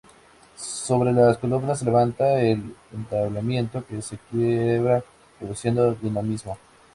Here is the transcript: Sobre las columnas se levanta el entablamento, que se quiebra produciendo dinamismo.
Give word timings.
Sobre 0.55 1.11
las 1.13 1.37
columnas 1.37 1.77
se 1.77 1.85
levanta 1.85 2.41
el 2.41 2.75
entablamento, 2.91 3.85
que 3.85 4.01
se 4.01 4.17
quiebra 4.31 5.03
produciendo 5.37 5.93
dinamismo. 5.93 6.57